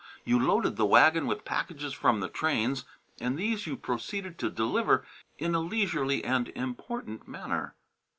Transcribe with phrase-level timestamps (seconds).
[0.25, 2.85] You loaded the wagon with packages from the trains
[3.19, 5.05] and these you proceeded to deliver
[5.37, 7.75] in a leisurely and important manner.